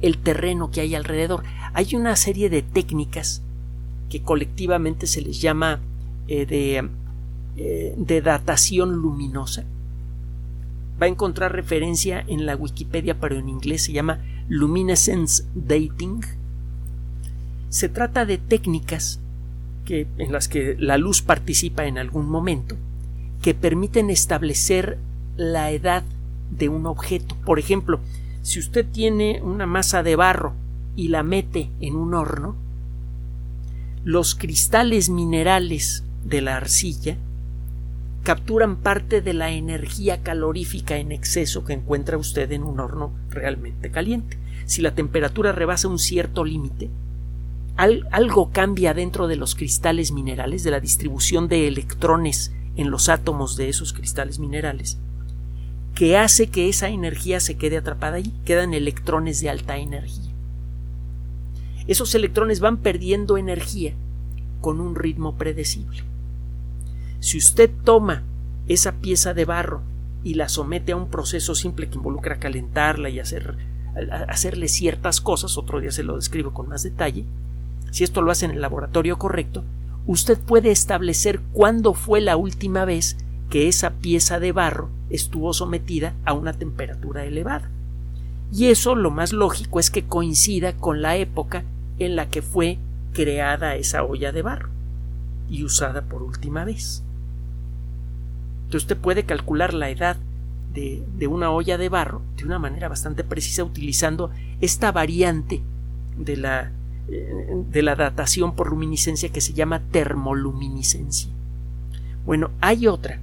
el 0.00 0.18
terreno 0.18 0.70
que 0.70 0.80
hay 0.80 0.94
alrededor. 0.94 1.42
Hay 1.74 1.94
una 1.94 2.14
serie 2.16 2.48
de 2.48 2.62
técnicas 2.62 3.42
que 4.08 4.22
colectivamente 4.22 5.06
se 5.06 5.20
les 5.20 5.40
llama 5.40 5.80
eh, 6.26 6.46
de, 6.46 6.88
eh, 7.56 7.94
de, 7.96 8.20
datación 8.20 8.92
luminosa. 8.92 9.64
Va 11.00 11.06
a 11.06 11.08
encontrar 11.08 11.52
referencia 11.52 12.24
en 12.26 12.46
la 12.46 12.56
Wikipedia, 12.56 13.18
pero 13.20 13.36
en 13.36 13.48
inglés 13.48 13.84
se 13.84 13.92
llama 13.92 14.20
Luminescence 14.48 15.44
Dating. 15.54 16.22
Se 17.68 17.88
trata 17.88 18.24
de 18.24 18.38
técnicas 18.38 19.20
en 19.90 20.32
las 20.32 20.48
que 20.48 20.76
la 20.78 20.98
luz 20.98 21.22
participa 21.22 21.86
en 21.86 21.98
algún 21.98 22.28
momento, 22.28 22.76
que 23.42 23.54
permiten 23.54 24.10
establecer 24.10 24.98
la 25.36 25.70
edad 25.70 26.04
de 26.50 26.68
un 26.68 26.86
objeto. 26.86 27.36
Por 27.44 27.58
ejemplo, 27.58 28.00
si 28.42 28.58
usted 28.58 28.86
tiene 28.86 29.40
una 29.42 29.66
masa 29.66 30.02
de 30.02 30.16
barro 30.16 30.54
y 30.96 31.08
la 31.08 31.22
mete 31.22 31.70
en 31.80 31.96
un 31.96 32.14
horno, 32.14 32.56
los 34.08 34.34
cristales 34.34 35.10
minerales 35.10 36.02
de 36.24 36.40
la 36.40 36.56
arcilla 36.56 37.18
capturan 38.22 38.76
parte 38.76 39.20
de 39.20 39.34
la 39.34 39.50
energía 39.50 40.22
calorífica 40.22 40.96
en 40.96 41.12
exceso 41.12 41.66
que 41.66 41.74
encuentra 41.74 42.16
usted 42.16 42.50
en 42.52 42.62
un 42.62 42.80
horno 42.80 43.12
realmente 43.28 43.90
caliente. 43.90 44.38
Si 44.64 44.80
la 44.80 44.94
temperatura 44.94 45.52
rebasa 45.52 45.88
un 45.88 45.98
cierto 45.98 46.42
límite, 46.42 46.88
algo 47.76 48.50
cambia 48.50 48.94
dentro 48.94 49.28
de 49.28 49.36
los 49.36 49.54
cristales 49.54 50.10
minerales, 50.10 50.64
de 50.64 50.70
la 50.70 50.80
distribución 50.80 51.46
de 51.46 51.68
electrones 51.68 52.54
en 52.76 52.90
los 52.90 53.10
átomos 53.10 53.56
de 53.56 53.68
esos 53.68 53.92
cristales 53.92 54.38
minerales, 54.38 54.96
que 55.94 56.16
hace 56.16 56.46
que 56.46 56.70
esa 56.70 56.88
energía 56.88 57.40
se 57.40 57.58
quede 57.58 57.76
atrapada 57.76 58.16
ahí, 58.16 58.32
quedan 58.46 58.72
electrones 58.72 59.42
de 59.42 59.50
alta 59.50 59.76
energía. 59.76 60.27
Esos 61.88 62.14
electrones 62.14 62.60
van 62.60 62.76
perdiendo 62.76 63.38
energía 63.38 63.94
con 64.60 64.80
un 64.80 64.94
ritmo 64.94 65.36
predecible. 65.36 66.02
Si 67.18 67.38
usted 67.38 67.70
toma 67.82 68.22
esa 68.68 68.92
pieza 68.92 69.32
de 69.32 69.46
barro 69.46 69.80
y 70.22 70.34
la 70.34 70.50
somete 70.50 70.92
a 70.92 70.96
un 70.96 71.08
proceso 71.08 71.54
simple 71.54 71.88
que 71.88 71.96
involucra 71.96 72.38
calentarla 72.38 73.08
y 73.08 73.20
hacer, 73.20 73.56
hacerle 74.28 74.68
ciertas 74.68 75.22
cosas, 75.22 75.56
otro 75.56 75.80
día 75.80 75.90
se 75.90 76.02
lo 76.02 76.16
describo 76.16 76.52
con 76.52 76.68
más 76.68 76.82
detalle, 76.82 77.24
si 77.90 78.04
esto 78.04 78.20
lo 78.20 78.30
hace 78.30 78.44
en 78.44 78.50
el 78.50 78.60
laboratorio 78.60 79.18
correcto, 79.18 79.64
usted 80.06 80.38
puede 80.38 80.70
establecer 80.70 81.40
cuándo 81.54 81.94
fue 81.94 82.20
la 82.20 82.36
última 82.36 82.84
vez 82.84 83.16
que 83.48 83.66
esa 83.66 83.94
pieza 83.94 84.38
de 84.38 84.52
barro 84.52 84.90
estuvo 85.08 85.54
sometida 85.54 86.12
a 86.26 86.34
una 86.34 86.52
temperatura 86.52 87.24
elevada. 87.24 87.70
Y 88.52 88.66
eso 88.66 88.94
lo 88.94 89.10
más 89.10 89.32
lógico 89.32 89.80
es 89.80 89.90
que 89.90 90.04
coincida 90.04 90.76
con 90.76 91.00
la 91.00 91.16
época 91.16 91.64
en 91.98 92.16
la 92.16 92.28
que 92.28 92.42
fue 92.42 92.78
creada 93.12 93.76
esa 93.76 94.04
olla 94.04 94.32
de 94.32 94.42
barro 94.42 94.70
y 95.48 95.64
usada 95.64 96.02
por 96.02 96.22
última 96.22 96.64
vez. 96.64 97.02
Entonces 98.64 98.82
usted 98.82 98.96
puede 98.96 99.24
calcular 99.24 99.72
la 99.74 99.90
edad 99.90 100.16
de, 100.74 101.02
de, 101.16 101.26
una 101.26 101.50
olla 101.50 101.78
de 101.78 101.88
barro 101.88 102.22
de 102.36 102.44
una 102.44 102.58
manera 102.58 102.88
bastante 102.88 103.24
precisa 103.24 103.64
utilizando 103.64 104.30
esta 104.60 104.92
variante 104.92 105.62
de 106.18 106.36
la 106.36 106.72
de 107.08 107.82
la 107.82 107.94
datación 107.94 108.54
por 108.54 108.70
luminiscencia 108.70 109.30
que 109.30 109.40
se 109.40 109.54
llama 109.54 109.80
termoluminiscencia. 109.90 111.30
Bueno, 112.26 112.50
hay 112.60 112.86
otra 112.86 113.18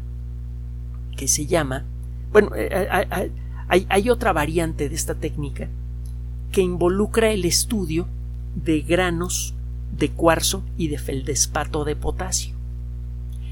que 1.16 1.28
se 1.28 1.46
llama, 1.46 1.86
bueno, 2.32 2.56
eh, 2.56 2.68
eh, 2.72 3.32
hay, 3.68 3.86
hay, 3.90 4.10
otra 4.10 4.34
variante 4.34 4.90
de 4.90 4.96
esta 4.96 5.16
técnica 5.16 5.70
que 6.52 6.62
involucra 6.62 7.32
el 7.32 7.46
estudio 7.46 8.08
de 8.56 8.82
granos 8.82 9.54
de 9.98 10.12
cuarzo 10.12 10.64
y 10.78 10.88
de 10.88 10.98
feldespato 10.98 11.86
de 11.86 11.96
potasio. 11.96 12.56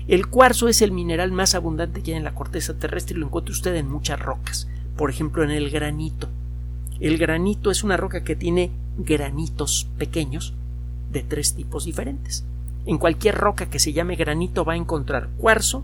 El 0.07 0.27
cuarzo 0.27 0.67
es 0.67 0.81
el 0.81 0.91
mineral 0.91 1.31
más 1.31 1.55
abundante 1.55 2.01
que 2.01 2.11
hay 2.11 2.17
en 2.17 2.25
la 2.25 2.35
corteza 2.35 2.73
terrestre 2.73 3.15
y 3.15 3.19
lo 3.19 3.27
encuentra 3.27 3.53
usted 3.53 3.75
en 3.75 3.89
muchas 3.89 4.19
rocas, 4.19 4.67
por 4.97 5.09
ejemplo 5.09 5.43
en 5.43 5.51
el 5.51 5.69
granito. 5.69 6.27
El 6.99 7.17
granito 7.17 7.71
es 7.71 7.83
una 7.83 7.97
roca 7.97 8.23
que 8.23 8.35
tiene 8.35 8.71
granitos 8.97 9.87
pequeños 9.97 10.53
de 11.11 11.23
tres 11.23 11.53
tipos 11.53 11.85
diferentes. 11.85 12.43
En 12.85 12.97
cualquier 12.97 13.35
roca 13.35 13.69
que 13.69 13.79
se 13.79 13.93
llame 13.93 14.15
granito 14.15 14.65
va 14.65 14.73
a 14.73 14.77
encontrar 14.77 15.29
cuarzo, 15.37 15.83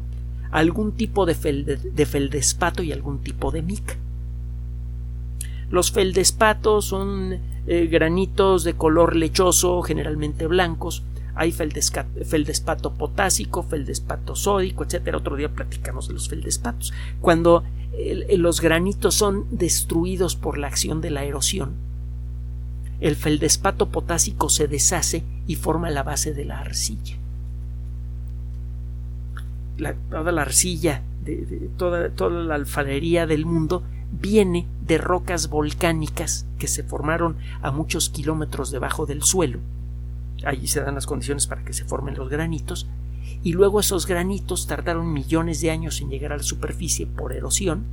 algún 0.51 0.93
tipo 0.93 1.25
de, 1.25 1.35
feldespato 1.35 2.83
y 2.83 2.91
algún 2.91 3.19
tipo 3.19 3.51
de 3.51 3.61
mica. 3.61 3.95
Los 5.69 5.91
feldespatos 5.91 6.85
son 6.85 7.39
eh, 7.67 7.87
granitos 7.87 8.63
de 8.63 8.73
color 8.73 9.15
lechoso, 9.15 9.81
generalmente 9.81 10.47
blancos. 10.47 11.03
Hay 11.35 11.51
feldespato 11.51 12.93
potásico, 12.93 13.63
feldespato 13.63 14.35
sódico, 14.35 14.83
etc. 14.83 15.15
Otro 15.15 15.37
día 15.37 15.49
platicamos 15.49 16.07
de 16.07 16.15
los 16.15 16.27
feldespatos. 16.27 16.91
Cuando 17.21 17.63
los 18.37 18.59
granitos 18.59 19.15
son 19.15 19.45
destruidos 19.51 20.35
por 20.35 20.57
la 20.57 20.67
acción 20.67 20.99
de 20.99 21.11
la 21.11 21.23
erosión, 21.23 21.75
el 22.99 23.15
feldespato 23.15 23.87
potásico 23.87 24.49
se 24.49 24.67
deshace 24.67 25.23
y 25.47 25.55
forma 25.55 25.89
la 25.89 26.03
base 26.03 26.33
de 26.33 26.45
la 26.45 26.59
arcilla. 26.59 27.15
toda 30.09 30.31
la 30.31 30.41
arcilla, 30.41 31.03
de, 31.23 31.69
toda, 31.77 32.09
toda 32.09 32.43
la 32.43 32.55
alfarería 32.55 33.25
del 33.25 33.45
mundo 33.45 33.83
viene 34.11 34.67
de 34.89 34.97
rocas 34.97 35.49
volcánicas 35.49 36.47
que 36.57 36.67
se 36.67 36.81
formaron 36.81 37.37
a 37.61 37.69
muchos 37.69 38.09
kilómetros 38.09 38.71
debajo 38.71 39.05
del 39.05 39.21
suelo. 39.21 39.59
Allí 40.43 40.67
se 40.67 40.81
dan 40.81 40.95
las 40.95 41.05
condiciones 41.05 41.45
para 41.45 41.63
que 41.63 41.73
se 41.73 41.85
formen 41.85 42.17
los 42.17 42.27
granitos 42.27 42.87
y 43.43 43.53
luego 43.53 43.79
esos 43.79 44.07
granitos 44.07 44.65
tardaron 44.65 45.13
millones 45.13 45.61
de 45.61 45.69
años 45.69 46.01
en 46.01 46.09
llegar 46.09 46.33
a 46.33 46.37
la 46.37 46.43
superficie 46.43 47.05
por 47.05 47.33
erosión 47.33 47.83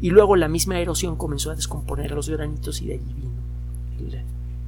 y 0.00 0.10
luego 0.10 0.34
la 0.34 0.48
misma 0.48 0.80
erosión 0.80 1.14
comenzó 1.14 1.52
a 1.52 1.54
descomponer 1.54 2.10
los 2.10 2.28
granitos 2.28 2.82
y 2.82 2.86
de 2.86 2.94
allí 2.94 3.14
vino 3.14 3.30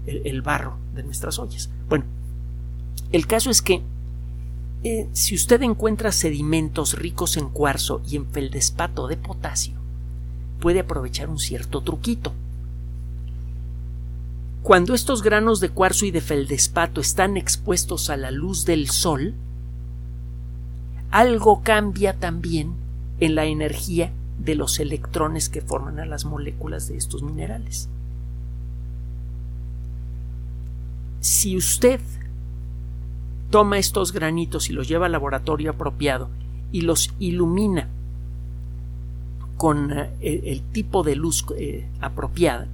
el, 0.07 0.41
barro 0.43 0.77
de 0.95 1.03
nuestras 1.03 1.41
ollas. 1.41 1.69
Bueno, 1.89 2.05
el 3.11 3.27
caso 3.27 3.51
es 3.51 3.61
que 3.61 3.83
eh, 4.85 5.09
si 5.13 5.35
usted 5.35 5.61
encuentra 5.63 6.13
sedimentos 6.13 6.97
ricos 6.97 7.37
en 7.37 7.49
cuarzo 7.49 8.03
y 8.07 8.15
en 8.15 8.27
feldespato 8.27 9.09
de 9.09 9.17
potasio, 9.17 9.82
puede 10.63 10.79
aprovechar 10.79 11.29
un 11.29 11.41
cierto 11.41 11.81
truquito. 11.81 12.33
Cuando 14.63 14.95
estos 14.95 15.23
granos 15.23 15.59
de 15.59 15.71
cuarzo 15.71 16.07
y 16.07 16.13
de 16.13 16.21
feldespato 16.21 17.01
están 17.01 17.37
expuestos 17.37 18.11
a 18.11 18.17
la 18.17 18.31
luz 18.31 18.65
del 18.65 18.89
sol, 18.89 19.35
algo 21.11 21.63
cambia 21.65 22.15
también 22.15 22.75
en 23.19 23.35
la 23.35 23.45
energía 23.47 24.13
de 24.39 24.55
los 24.55 24.79
electrones 24.79 25.49
que 25.49 25.63
forman 25.63 25.99
a 25.99 26.07
las 26.07 26.25
moléculas 26.25 26.87
de 26.87 26.97
estos 26.97 27.25
minerales. 27.25 27.89
Si 31.19 31.57
usted 31.57 32.01
toma 33.51 33.79
estos 33.79 34.13
granitos 34.13 34.71
y 34.71 34.73
los 34.73 34.87
lleva 34.87 35.07
al 35.07 35.13
laboratorio 35.13 35.73
apropiado 35.73 36.29
y 36.71 36.83
los 36.83 37.13
ilumina 37.19 37.89
con 39.63 39.93
eh, 39.93 40.11
el, 40.21 40.61
tipo 40.73 41.05
de 41.05 41.15
luz 41.15 41.47
eh, 41.57 41.87
apropiada, 42.01 42.67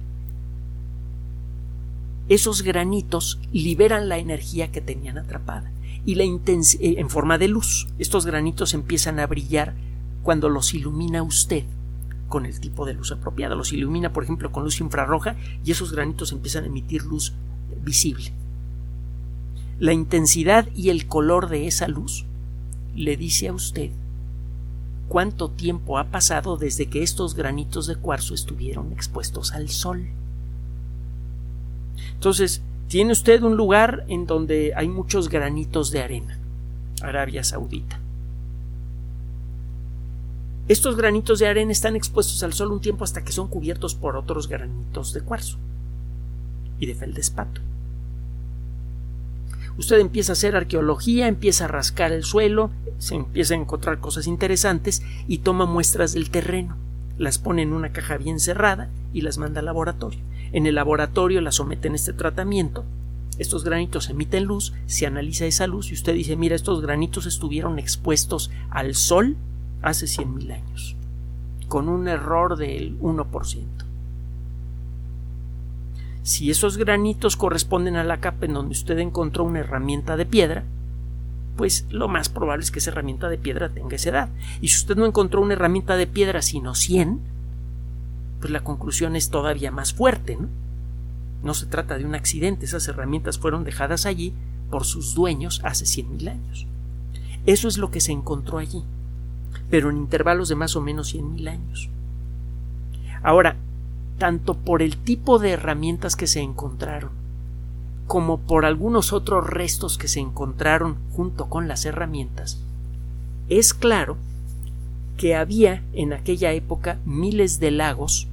esos 2.29 2.63
granitos 2.63 3.39
liberan 3.53 4.09
la 4.09 4.17
energía 4.17 4.71
que 4.71 4.81
tenían 4.81 5.19
atrapada 5.19 5.71
y 6.03 6.15
la 6.15 6.23
eh, 6.23 6.39
en 6.79 7.11
forma 7.11 7.37
de 7.37 7.47
luz. 7.47 7.87
Estos 7.99 8.25
granitos 8.25 8.73
empiezan 8.73 9.19
a 9.19 9.27
brillar 9.27 9.75
cuando 10.23 10.49
los 10.49 10.73
ilumina 10.73 11.21
usted 11.21 11.63
con 12.27 12.47
el 12.47 12.59
tipo 12.59 12.87
de 12.87 12.95
luz 12.95 13.11
apropiada. 13.11 13.53
Los 13.53 13.71
ilumina, 13.71 14.11
por 14.11 14.23
ejemplo, 14.23 14.51
con 14.51 14.63
luz 14.63 14.81
infrarroja 14.81 15.35
y 15.63 15.69
esos 15.69 15.91
granitos 15.91 16.31
empiezan 16.31 16.63
a 16.63 16.67
emitir 16.69 17.03
luz 17.03 17.33
visible. 17.83 18.31
La 19.77 19.93
intensidad 19.93 20.67
y 20.75 20.89
el 20.89 21.05
color 21.05 21.49
de 21.49 21.67
esa 21.67 21.87
luz 21.87 22.25
le 22.95 23.15
dice 23.15 23.49
a 23.49 23.53
usted 23.53 23.91
cuánto 25.09 25.49
tiempo 25.49 25.97
ha 25.97 26.05
pasado 26.05 26.55
desde 26.55 26.85
que 26.85 27.03
estos 27.03 27.35
granitos 27.35 27.87
de 27.87 27.95
cuarzo 27.95 28.33
estuvieron 28.33 28.93
expuestos 28.93 29.51
al 29.51 29.67
sol. 29.69 30.07
Entonces, 32.13 32.61
tiene 32.87 33.11
usted 33.11 33.41
un 33.43 33.57
lugar 33.57 34.05
en 34.07 34.25
donde 34.25 34.73
hay 34.75 34.87
muchos 34.87 35.27
granitos 35.27 35.91
de 35.91 36.01
arena, 36.01 36.37
Arabia 37.01 37.43
Saudita. 37.43 37.99
Estos 40.67 40.95
granitos 40.95 41.39
de 41.39 41.47
arena 41.47 41.71
están 41.71 41.95
expuestos 41.95 42.43
al 42.43 42.53
sol 42.53 42.71
un 42.71 42.79
tiempo 42.79 43.03
hasta 43.03 43.23
que 43.23 43.31
son 43.31 43.47
cubiertos 43.47 43.95
por 43.95 44.15
otros 44.15 44.47
granitos 44.47 45.13
de 45.13 45.21
cuarzo 45.21 45.57
y 46.79 46.85
de 46.85 46.93
feldespato. 46.93 47.61
Usted 49.79 49.99
empieza 49.99 50.33
a 50.33 50.33
hacer 50.33 50.57
arqueología, 50.57 51.29
empieza 51.29 51.63
a 51.63 51.69
rascar 51.69 52.11
el 52.11 52.25
suelo, 52.25 52.69
se 52.97 53.15
empieza 53.15 53.53
a 53.53 53.57
encontrar 53.57 53.99
cosas 53.99 54.27
interesantes 54.27 55.01
y 55.25 55.37
toma 55.37 55.65
muestras 55.65 56.11
del 56.11 56.31
terreno. 56.31 56.75
Las 57.17 57.37
pone 57.37 57.61
en 57.61 57.71
una 57.71 57.93
caja 57.93 58.17
bien 58.17 58.41
cerrada 58.41 58.89
y 59.13 59.21
las 59.21 59.37
manda 59.37 59.61
al 59.61 59.65
laboratorio. 59.67 60.19
En 60.51 60.65
el 60.65 60.75
laboratorio 60.75 61.39
las 61.39 61.55
someten 61.55 61.93
a 61.93 61.95
este 61.95 62.11
tratamiento. 62.11 62.83
Estos 63.37 63.63
granitos 63.63 64.09
emiten 64.09 64.43
luz, 64.43 64.73
se 64.85 65.07
analiza 65.07 65.45
esa 65.45 65.65
luz 65.65 65.91
y 65.91 65.93
usted 65.93 66.13
dice, 66.13 66.35
mira, 66.35 66.57
estos 66.57 66.81
granitos 66.81 67.25
estuvieron 67.25 67.79
expuestos 67.79 68.51
al 68.71 68.95
sol 68.95 69.37
hace 69.81 70.07
100.000 70.07 70.55
años, 70.55 70.97
con 71.69 71.87
un 71.87 72.09
error 72.09 72.57
del 72.57 72.99
1%. 72.99 73.88
Si 76.29 76.51
esos 76.51 76.77
granitos 76.77 77.35
corresponden 77.35 77.95
a 77.95 78.03
la 78.03 78.19
capa 78.19 78.45
en 78.45 78.53
donde 78.53 78.73
usted 78.73 78.99
encontró 78.99 79.45
una 79.45 79.61
herramienta 79.61 80.15
de 80.15 80.27
piedra, 80.27 80.63
pues 81.57 81.87
lo 81.89 82.07
más 82.07 82.29
probable 82.29 82.63
es 82.63 82.69
que 82.69 82.77
esa 82.77 82.91
herramienta 82.91 83.29
de 83.29 83.39
piedra 83.39 83.69
tenga 83.69 83.95
esa 83.95 84.09
edad. 84.09 84.29
Y 84.61 84.67
si 84.67 84.77
usted 84.77 84.95
no 84.95 85.07
encontró 85.07 85.41
una 85.41 85.53
herramienta 85.53 85.97
de 85.97 86.05
piedra 86.05 86.43
sino 86.43 86.75
100, 86.75 87.19
pues 88.41 88.51
la 88.51 88.63
conclusión 88.63 89.15
es 89.15 89.31
todavía 89.31 89.71
más 89.71 89.91
fuerte, 89.91 90.37
¿no? 90.39 90.49
No 91.41 91.55
se 91.55 91.65
trata 91.65 91.97
de 91.97 92.05
un 92.05 92.13
accidente, 92.13 92.65
esas 92.65 92.87
herramientas 92.87 93.39
fueron 93.39 93.63
dejadas 93.63 94.05
allí 94.05 94.31
por 94.69 94.85
sus 94.85 95.15
dueños 95.15 95.61
hace 95.63 95.85
100.000 95.85 96.29
años. 96.29 96.67
Eso 97.47 97.67
es 97.67 97.79
lo 97.79 97.89
que 97.89 98.01
se 98.01 98.11
encontró 98.11 98.59
allí, 98.59 98.83
pero 99.71 99.89
en 99.89 99.97
intervalos 99.97 100.47
de 100.47 100.53
más 100.53 100.75
o 100.75 100.81
menos 100.81 101.15
100.000 101.15 101.49
años. 101.49 101.89
Ahora, 103.23 103.55
tanto 104.19 104.53
por 104.53 104.83
el 104.83 104.97
tipo 104.97 105.39
de 105.39 105.51
herramientas 105.51 106.15
que 106.15 106.27
se 106.27 106.41
encontraron, 106.41 107.09
como 108.05 108.37
por 108.39 108.65
algunos 108.65 109.13
otros 109.13 109.47
restos 109.47 109.97
que 109.97 110.07
se 110.07 110.19
encontraron 110.19 110.97
junto 111.13 111.49
con 111.49 111.67
las 111.67 111.85
herramientas, 111.85 112.61
es 113.49 113.73
claro 113.73 114.17
que 115.17 115.35
había 115.35 115.83
en 115.93 116.13
aquella 116.13 116.51
época 116.53 116.99
miles 117.05 117.59
de 117.59 117.71
lagos, 117.71 118.27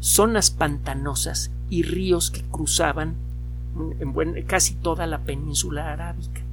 zonas 0.00 0.50
pantanosas 0.50 1.50
y 1.70 1.82
ríos 1.82 2.30
que 2.30 2.42
cruzaban 2.42 3.14
casi 4.46 4.74
toda 4.74 5.06
la 5.06 5.20
península 5.20 5.92
arábica. 5.92 6.45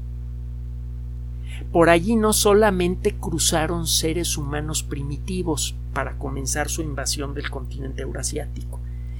Por 1.73 1.89
allí 1.89 2.15
no 2.15 2.33
solamente 2.33 3.15
cruzaron 3.15 3.87
seres 3.87 4.37
humanos 4.37 4.83
primitivos 4.83 5.73
para 5.91 6.19
comenzar 6.19 6.69
su 6.69 6.83
invasión 6.83 7.33
del 7.33 7.49
continente 7.49 8.03
eurasiático, 8.03 8.79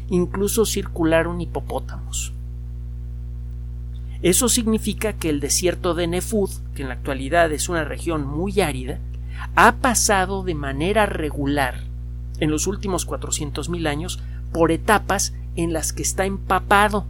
incluso 0.09 0.63
circularon 0.67 1.41
hipopótamos. 1.41 2.31
Eso 4.21 4.49
significa 4.49 5.13
que 5.13 5.31
el 5.31 5.39
desierto 5.39 5.95
de 5.95 6.05
Nefud, 6.05 6.51
que 6.75 6.83
en 6.83 6.89
la 6.89 6.93
actualidad 6.93 7.51
es 7.51 7.69
una 7.69 7.85
región 7.85 8.27
muy 8.27 8.61
árida, 8.61 8.99
ha 9.55 9.77
pasado 9.77 10.43
de 10.43 10.53
manera 10.53 11.07
regular 11.07 11.81
en 12.39 12.51
los 12.51 12.67
últimos 12.67 13.07
400.000 13.07 13.87
años 13.87 14.19
por 14.51 14.71
etapas 14.71 15.33
en 15.55 15.73
las 15.73 15.91
que 15.91 16.03
está 16.03 16.27
empapado 16.27 17.07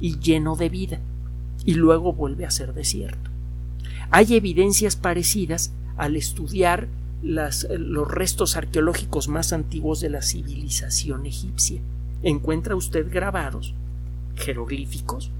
y 0.00 0.18
lleno 0.18 0.54
de 0.54 0.68
vida, 0.68 1.00
y 1.64 1.74
luego 1.74 2.12
vuelve 2.12 2.44
a 2.44 2.50
ser 2.50 2.74
desierto. 2.74 3.25
Hay 4.10 4.34
evidencias 4.34 4.96
parecidas 4.96 5.72
al 5.96 6.16
estudiar 6.16 6.88
los 7.22 8.10
restos 8.10 8.56
arqueológicos 8.56 9.28
más 9.28 9.52
antiguos 9.52 10.00
de 10.00 10.10
la 10.10 10.22
civilización 10.22 11.26
egipcia. 11.26 11.80
Encuentra 12.22 12.76
usted 12.76 13.10
grabados, 13.10 13.74
jeroglíficos, 14.36 15.30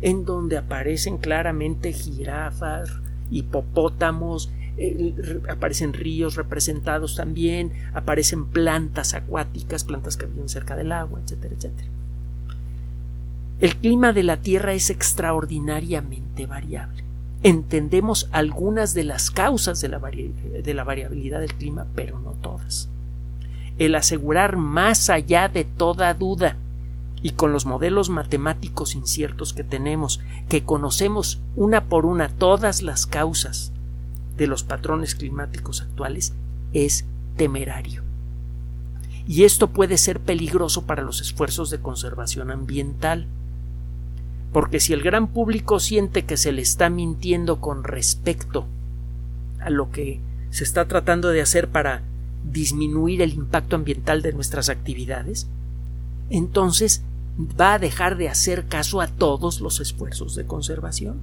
en 0.00 0.24
donde 0.24 0.58
aparecen 0.58 1.18
claramente 1.18 1.92
jirafas, 1.92 2.90
hipopótamos, 3.30 4.50
eh, 4.76 5.40
aparecen 5.48 5.92
ríos 5.92 6.34
representados 6.36 7.16
también, 7.16 7.72
aparecen 7.94 8.46
plantas 8.46 9.14
acuáticas, 9.14 9.84
plantas 9.84 10.16
que 10.16 10.26
viven 10.26 10.48
cerca 10.48 10.76
del 10.76 10.92
agua, 10.92 11.20
etcétera, 11.24 11.54
etcétera. 11.54 11.88
El 13.60 13.76
clima 13.76 14.12
de 14.12 14.24
la 14.24 14.38
Tierra 14.38 14.74
es 14.74 14.90
extraordinariamente 14.90 16.46
variable. 16.46 17.04
Entendemos 17.44 18.26
algunas 18.32 18.94
de 18.94 19.04
las 19.04 19.30
causas 19.30 19.82
de 19.82 19.88
la, 19.88 19.98
variabilidad 19.98 21.40
del 21.40 21.54
clima, 21.54 21.86
pero 21.94 22.18
no 22.18 22.30
todas. 22.30 22.88
El 23.78 23.94
asegurar 23.96 24.56
más 24.56 25.10
allá 25.10 25.50
de 25.50 25.64
toda 25.64 26.14
duda 26.14 26.56
y 27.20 27.32
con 27.32 27.52
los 27.52 27.66
modelos 27.66 28.08
matemáticos 28.08 28.94
inciertos 28.94 29.52
que 29.52 29.62
tenemos, 29.62 30.20
que 30.48 30.64
conocemos 30.64 31.38
una 31.54 31.84
por 31.84 32.06
una 32.06 32.30
todas 32.30 32.80
las 32.80 33.04
causas 33.04 33.72
de 34.38 34.46
los 34.46 34.62
patrones 34.62 35.14
climáticos 35.14 35.82
actuales, 35.82 36.32
es 36.72 37.04
temerario. 37.36 38.02
Y 39.28 39.44
esto 39.44 39.68
puede 39.68 39.98
ser 39.98 40.18
peligroso 40.18 40.86
para 40.86 41.02
los 41.02 41.20
esfuerzos 41.20 41.68
de 41.68 41.78
conservación 41.78 42.50
ambiental, 42.50 43.26
porque 44.54 44.78
si 44.78 44.92
el 44.92 45.02
gran 45.02 45.26
público 45.26 45.80
siente 45.80 46.24
que 46.24 46.36
se 46.36 46.52
le 46.52 46.62
está 46.62 46.88
mintiendo 46.88 47.60
con 47.60 47.82
respecto 47.82 48.66
a 49.58 49.68
lo 49.68 49.90
que 49.90 50.20
se 50.50 50.62
está 50.62 50.86
tratando 50.86 51.30
de 51.30 51.42
hacer 51.42 51.70
para 51.70 52.02
disminuir 52.52 53.20
el 53.20 53.32
impacto 53.32 53.74
ambiental 53.74 54.22
de 54.22 54.32
nuestras 54.32 54.68
actividades, 54.68 55.48
entonces 56.30 57.02
va 57.60 57.74
a 57.74 57.78
dejar 57.80 58.16
de 58.16 58.28
hacer 58.28 58.66
caso 58.66 59.00
a 59.00 59.08
todos 59.08 59.60
los 59.60 59.80
esfuerzos 59.80 60.36
de 60.36 60.46
conservación. 60.46 61.16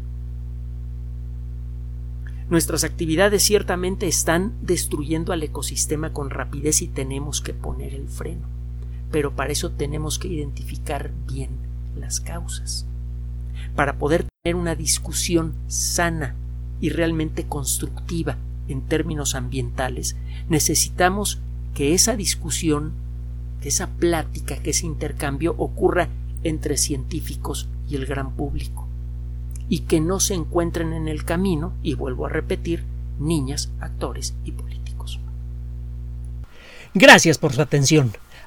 Nuestras 2.49 2.83
actividades 2.83 3.43
ciertamente 3.43 4.07
están 4.07 4.51
destruyendo 4.61 5.31
al 5.31 5.41
ecosistema 5.41 6.11
con 6.11 6.31
rapidez 6.31 6.81
y 6.81 6.89
tenemos 6.89 7.39
que 7.39 7.53
poner 7.53 7.93
el 7.93 8.09
freno. 8.09 8.45
Pero 9.09 9.31
para 9.37 9.53
eso 9.53 9.71
tenemos 9.71 10.19
que 10.19 10.27
identificar 10.27 11.11
bien 11.29 11.51
las 11.97 12.19
causas. 12.19 12.87
Para 13.81 13.97
poder 13.97 14.27
tener 14.43 14.55
una 14.55 14.75
discusión 14.75 15.55
sana 15.65 16.35
y 16.81 16.89
realmente 16.89 17.47
constructiva 17.47 18.37
en 18.67 18.83
términos 18.83 19.33
ambientales, 19.33 20.15
necesitamos 20.49 21.39
que 21.73 21.95
esa 21.95 22.15
discusión, 22.15 22.91
que 23.59 23.69
esa 23.69 23.87
plática, 23.87 24.57
que 24.57 24.69
ese 24.69 24.85
intercambio 24.85 25.55
ocurra 25.57 26.09
entre 26.43 26.77
científicos 26.77 27.69
y 27.89 27.95
el 27.95 28.05
gran 28.05 28.33
público 28.33 28.87
y 29.67 29.79
que 29.79 29.99
no 29.99 30.19
se 30.19 30.35
encuentren 30.35 30.93
en 30.93 31.07
el 31.07 31.25
camino, 31.25 31.73
y 31.81 31.95
vuelvo 31.95 32.27
a 32.27 32.29
repetir, 32.29 32.83
niñas, 33.19 33.71
actores 33.79 34.35
y 34.45 34.51
políticos. 34.51 35.19
Gracias 36.93 37.39
por 37.39 37.51
su 37.51 37.63
atención. 37.63 38.11